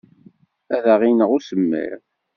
Ad 0.75 0.85
aɣ-ineɣ 0.93 1.29
usemmiḍ. 1.37 1.99